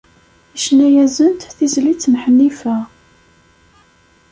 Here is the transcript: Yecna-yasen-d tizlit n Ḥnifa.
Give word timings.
Yecna-yasen-d 0.53 1.41
tizlit 1.57 2.03
n 2.11 2.13
Ḥnifa. 2.23 2.77